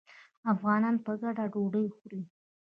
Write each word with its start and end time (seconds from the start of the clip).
افغانان 0.53 0.95
په 1.05 1.11
ګډه 1.21 1.45
ډوډۍ 1.53 1.85
خوري. 1.95 2.21